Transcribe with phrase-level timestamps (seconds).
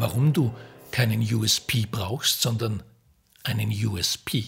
[0.00, 0.54] warum du
[0.90, 2.82] keinen USP brauchst, sondern
[3.42, 4.46] einen USP.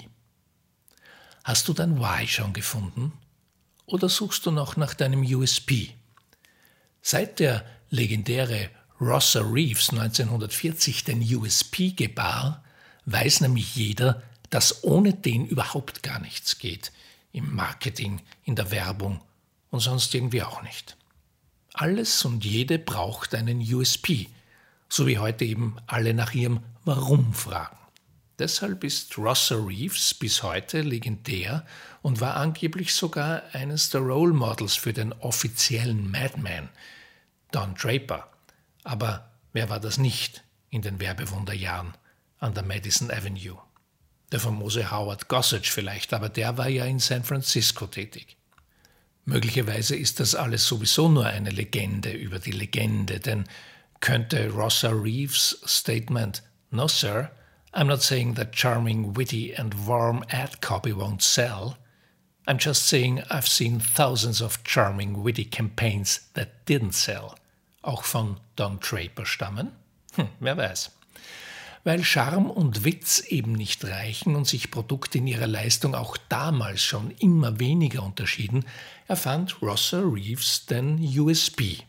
[1.44, 3.12] Hast du dein Why schon gefunden?
[3.86, 5.90] Oder suchst du noch nach deinem USP?
[7.00, 8.70] Seit der legendäre
[9.00, 12.62] Rosser Reeves 1940 den USP gebar,
[13.06, 16.92] weiß nämlich jeder, dass ohne den überhaupt gar nichts geht.
[17.32, 19.20] Im Marketing, in der Werbung
[19.70, 20.96] und sonst irgendwie auch nicht.
[21.72, 24.28] Alles und jede braucht einen USP,
[24.92, 27.78] so wie heute eben alle nach ihrem Warum fragen.
[28.38, 31.64] Deshalb ist Rosser Reeves bis heute legendär
[32.02, 36.68] und war angeblich sogar eines der Role Models für den offiziellen Madman,
[37.52, 38.28] Don Draper.
[38.84, 41.94] Aber wer war das nicht in den Werbewunderjahren
[42.38, 43.58] an der Madison Avenue?
[44.30, 48.36] Der famose Howard Gossage vielleicht, aber der war ja in San Francisco tätig.
[49.24, 53.44] Möglicherweise ist das alles sowieso nur eine Legende über die Legende, denn
[54.02, 57.30] könnte Rossa Reeves Statement No, sir,
[57.72, 61.78] I'm not saying that charming, witty, and warm ad copy won't sell.
[62.46, 67.36] I'm just saying I've seen thousands of charming, witty campaigns that didn't sell.
[67.82, 69.72] Auch von Don Draper stammen?
[70.16, 70.90] Hm, wer weiß.
[71.84, 76.82] Weil Charme und Witz eben nicht reichen und sich Produkte in ihrer Leistung auch damals
[76.82, 78.64] schon immer weniger unterschieden,
[79.08, 81.82] erfand Rosser Reeves den USB.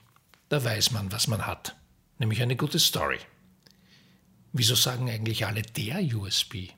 [0.49, 1.75] Da weiß man, was man hat,
[2.23, 3.19] nämlich eine gute Story.
[4.53, 6.69] Wieso sagen eigentlich alle der USB?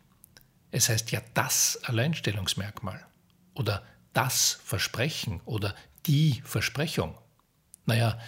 [0.72, 3.06] Es heißt ja das Alleinstellungsmerkmal
[3.54, 5.76] oder das Versprechen oder
[6.08, 7.16] die Versprechung.
[7.86, 8.20] Naja,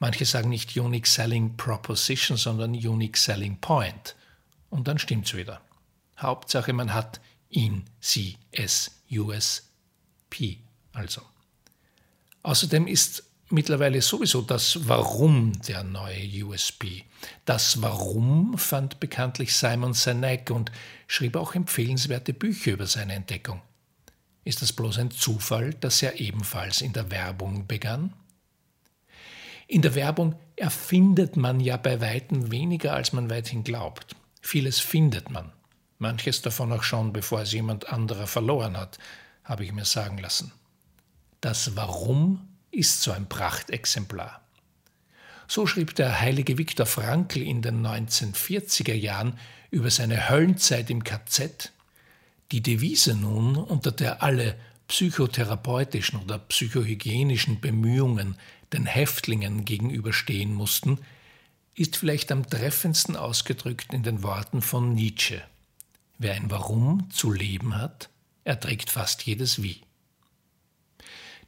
[0.00, 4.16] manche sagen nicht Unique Selling Proposition, sondern Unique Selling Point.
[4.68, 5.60] Und dann stimmt's wieder.
[6.18, 10.58] Hauptsache, man hat ihn, sie, es, USP
[10.92, 11.22] also.
[12.42, 17.02] Außerdem ist mittlerweile sowieso das Warum der neue USB.
[17.44, 20.72] Das Warum fand bekanntlich Simon Sinek und
[21.06, 23.62] schrieb auch empfehlenswerte Bücher über seine Entdeckung.
[24.44, 28.12] Ist das bloß ein Zufall, dass er ebenfalls in der Werbung begann?
[29.66, 34.14] In der Werbung erfindet man ja bei weitem weniger, als man weithin glaubt.
[34.42, 35.52] Vieles findet man.
[35.98, 38.98] Manches davon auch schon, bevor es jemand anderer verloren hat,
[39.42, 40.52] habe ich mir sagen lassen.
[41.40, 44.40] Das Warum ist so ein Prachtexemplar.
[45.46, 49.38] So schrieb der heilige Viktor Frankl in den 1940er Jahren
[49.70, 51.72] über seine Höllenzeit im KZ.
[52.52, 54.56] Die Devise nun, unter der alle
[54.88, 58.36] psychotherapeutischen oder psychohygienischen Bemühungen
[58.72, 60.98] den Häftlingen gegenüberstehen mussten,
[61.74, 65.42] ist vielleicht am treffendsten ausgedrückt in den Worten von Nietzsche.
[66.18, 68.08] Wer ein Warum zu leben hat,
[68.44, 69.80] erträgt fast jedes Wie.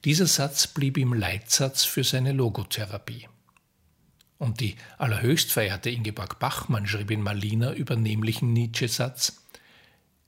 [0.06, 3.28] Dieser Satz blieb ihm Leitsatz für seine Logotherapie.
[4.38, 9.42] Und die allerhöchst verehrte Ingeborg Bachmann schrieb in Malina über nämlichen Nietzsche-Satz: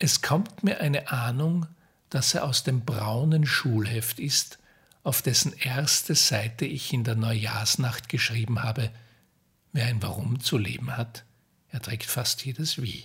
[0.01, 1.67] Es kommt mir eine Ahnung,
[2.11, 4.59] dass er aus dem braunen Schulheft ist,
[5.05, 8.91] auf dessen erste Seite ich in der Neujahrsnacht geschrieben habe,
[9.73, 11.25] Wer ein Warum zu leben hat,
[11.69, 13.05] erträgt fast jedes Wie.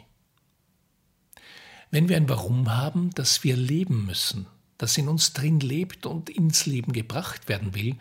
[1.92, 4.48] Wenn wir ein Warum haben, das wir leben müssen,
[4.84, 7.96] das in uns drin lebt und ins Leben gebracht werden will,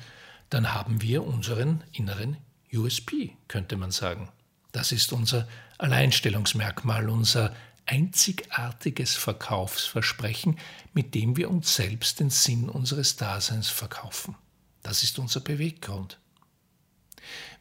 [0.51, 2.39] dann haben wir unseren inneren
[2.73, 4.29] USP, könnte man sagen.
[4.73, 5.47] Das ist unser
[5.79, 7.55] Alleinstellungsmerkmal, unser
[7.87, 10.59] einzigartiges Verkaufsversprechen,
[10.93, 14.35] mit dem wir uns selbst den Sinn unseres Daseins verkaufen.
[14.83, 16.19] Das ist unser Beweggrund.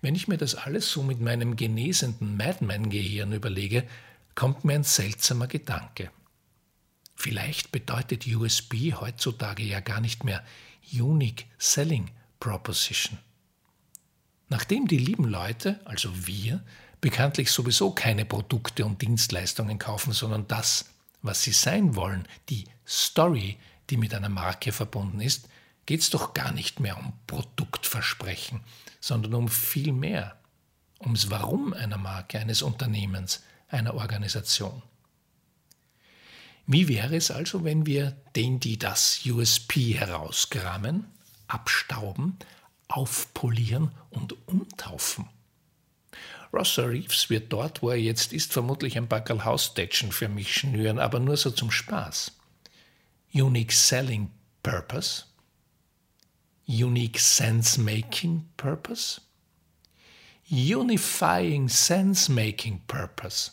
[0.02, 3.88] Wenn ich mir das alles so mit meinem genesenden Madman-Gehirn überlege,
[4.34, 6.10] kommt mir ein seltsamer Gedanke.
[7.22, 10.44] Vielleicht bedeutet USB heutzutage ja gar nicht mehr
[10.92, 12.10] Unique Selling
[12.40, 13.20] Proposition.
[14.50, 16.64] Nachdem die lieben Leute, also wir,
[17.00, 20.86] bekanntlich sowieso keine Produkte und Dienstleistungen kaufen, sondern das,
[21.22, 23.60] was sie sein wollen, die Story,
[23.92, 25.48] die mit einer Marke verbunden ist,
[25.86, 28.62] geht es doch gar nicht mehr um Produktversprechen,
[29.00, 30.40] sondern um viel mehr,
[31.00, 34.82] ums Warum einer Marke, eines Unternehmens, einer Organisation.
[36.68, 41.06] Wie wäre es also, wenn wir den, die das USP herauskramen,
[41.48, 42.38] abstauben,
[42.88, 45.28] aufpolieren und umtaufen?
[46.54, 51.00] Rosser Reeves wird dort, wo er jetzt ist, vermutlich ein Backerl Haustätschen für mich schnüren,
[51.00, 52.34] aber nur so zum Spaß.
[53.34, 54.30] Unique Selling
[54.62, 55.24] Purpose,
[56.68, 59.22] unique sense making purpose?
[60.50, 63.52] Unifying sense making purpose.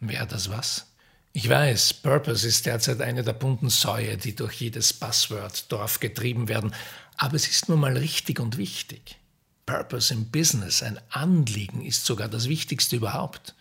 [0.00, 0.91] Wäre das was?
[1.34, 6.74] Ich weiß, Purpose ist derzeit eine der bunten Säue, die durch jedes Buzzword-Dorf getrieben werden,
[7.16, 9.16] aber es ist nun mal richtig und wichtig.
[9.64, 13.54] Purpose im Business, ein Anliegen ist sogar das Wichtigste überhaupt.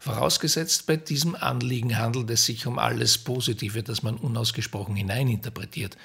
[0.00, 5.96] Vorausgesetzt, bei diesem Anliegen handelt es sich um alles Positive, das man unausgesprochen hineininterpretiert.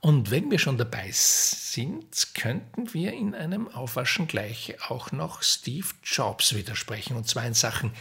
[0.00, 5.88] Und wenn wir schon dabei sind, könnten wir in einem Aufwaschen gleich auch noch Steve
[6.02, 7.92] Jobs widersprechen, und zwar in Sachen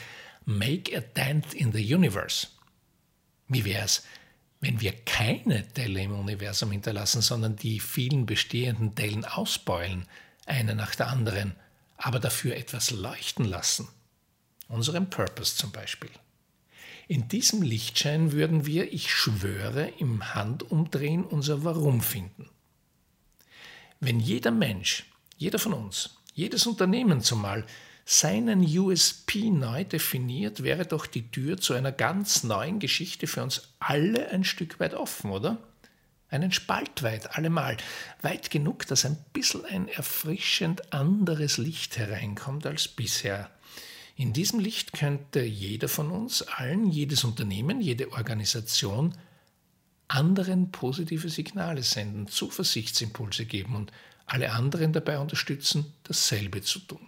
[0.46, 2.48] Make a Dent in the Universe.
[3.50, 4.04] Wie wäre es,
[4.62, 10.08] wenn wir keine Delle im Universum hinterlassen, sondern die vielen bestehenden Dellen ausbeulen,
[10.46, 11.56] eine nach der anderen,
[11.98, 13.90] aber dafür etwas leuchten lassen?
[14.70, 16.12] Unseren Purpose zum Beispiel.
[17.10, 22.48] In diesem Lichtschein würden wir, ich schwöre, im Handumdrehen unser Warum finden.
[24.00, 27.66] Wenn jeder Mensch, jeder von uns, jedes Unternehmen zumal
[28.06, 33.74] seinen USP neu definiert, wäre doch die Tür zu einer ganz neuen Geschichte für uns
[33.80, 35.58] alle ein Stück weit offen, oder?
[36.30, 37.78] Einen Spalt weit, allemal.
[38.22, 43.50] Weit genug, dass ein bisschen ein erfrischend anderes Licht hereinkommt als bisher.
[44.20, 49.18] In diesem Licht könnte jeder von uns, allen, jedes Unternehmen, jede Organisation
[50.10, 53.94] anderen positive Signale senden, Zuversichtsimpulse geben und
[54.26, 57.08] alle anderen dabei unterstützen, dasselbe zu tun.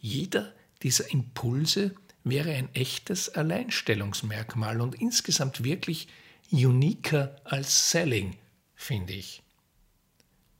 [0.00, 1.94] Jeder dieser Impulse
[2.24, 6.08] wäre ein echtes Alleinstellungsmerkmal und insgesamt wirklich
[6.50, 8.36] uniker als Selling,
[8.74, 9.42] finde ich.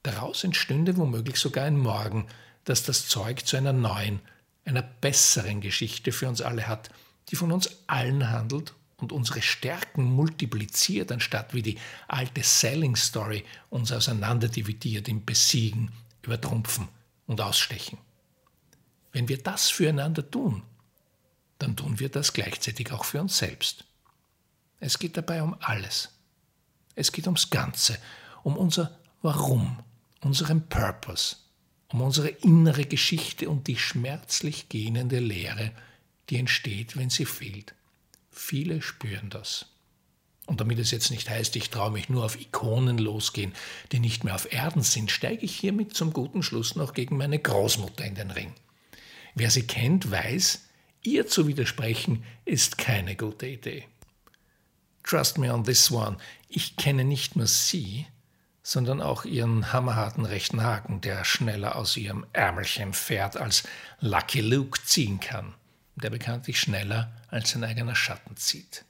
[0.02, 2.26] Daraus entstünde womöglich sogar ein Morgen,
[2.64, 4.20] das das Zeug zu einer neuen
[4.64, 6.90] einer besseren Geschichte für uns alle hat,
[7.28, 11.78] die von uns allen handelt und unsere Stärken multipliziert, anstatt wie die
[12.08, 15.90] alte Selling Story uns auseinanderdividiert im Besiegen,
[16.22, 16.88] Übertrumpfen
[17.26, 17.98] und Ausstechen.
[19.10, 20.62] Wenn wir das füreinander tun,
[21.58, 23.84] dann tun wir das gleichzeitig auch für uns selbst.
[24.80, 26.10] Es geht dabei um alles.
[26.94, 27.98] Es geht ums Ganze,
[28.42, 29.78] um unser Warum,
[30.20, 31.36] unseren Purpose,
[31.92, 35.72] um unsere innere Geschichte und die schmerzlich gähnende Leere,
[36.30, 37.74] die entsteht, wenn sie fehlt.
[38.30, 39.66] Viele spüren das.
[40.46, 43.52] Und damit es jetzt nicht heißt, ich traue mich nur auf Ikonen losgehen,
[43.92, 47.38] die nicht mehr auf Erden sind, steige ich hiermit zum guten Schluss noch gegen meine
[47.38, 48.52] Großmutter in den Ring.
[49.34, 50.66] Wer sie kennt, weiß,
[51.02, 53.84] ihr zu widersprechen ist keine gute Idee.
[55.04, 56.16] Trust me on this one,
[56.48, 58.06] ich kenne nicht nur sie,
[58.62, 63.64] sondern auch ihren hammerharten rechten Haken, der schneller aus ihrem Ärmelchen fährt, als
[64.00, 65.54] Lucky Luke ziehen kann,
[65.96, 68.84] der bekanntlich schneller als sein eigener Schatten zieht.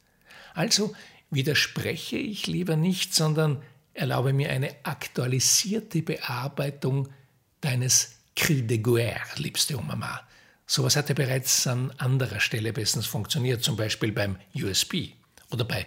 [0.55, 0.95] Also
[1.31, 3.62] widerspreche ich lieber nicht, sondern
[3.95, 7.09] erlaube mir eine aktualisierte Bearbeitung
[7.61, 10.21] deines Cri de Guerre, liebste Oma.
[10.67, 15.11] Sowas hat ja bereits an anderer Stelle bestens funktioniert, zum Beispiel beim USB
[15.50, 15.87] oder bei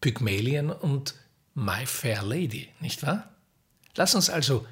[0.00, 1.14] Pygmalion und
[1.54, 3.28] My Fair Lady, nicht wahr?
[3.96, 4.66] Lass uns also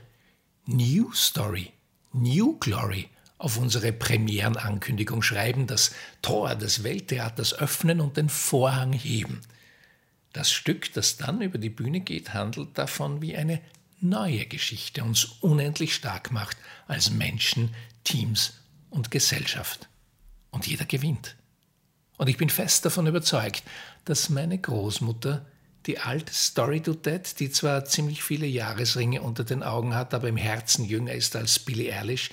[0.67, 1.73] New Story,
[2.13, 3.09] New Glory
[3.39, 9.41] auf unsere Premierenankündigung schreiben, das Tor des Welttheaters öffnen und den Vorhang heben.
[10.33, 13.61] Das Stück, das dann über die Bühne geht, handelt davon, wie eine
[14.01, 16.57] neue Geschichte uns unendlich stark macht
[16.87, 18.55] als Menschen, Teams
[18.91, 19.89] und Gesellschaft.
[20.51, 21.37] Und jeder gewinnt.
[22.17, 23.63] Und ich bin fest davon überzeugt,
[24.05, 25.47] dass meine Großmutter
[25.89, 30.29] die alte Story to Dead, die zwar ziemlich viele Jahresringe unter den Augen hat, aber
[30.29, 32.31] im Herzen jünger ist als Billie Eilish,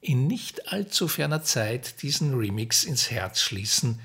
[0.00, 4.00] in nicht allzu ferner Zeit diesen Remix ins Herz schließen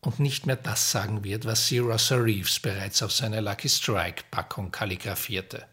[0.00, 4.24] und nicht mehr das sagen wird, was sie Russell Reeves bereits auf seiner Lucky Strike
[4.30, 5.66] Packung kalligrafierte.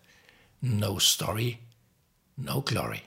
[0.60, 1.60] No story,
[2.36, 3.02] no glory.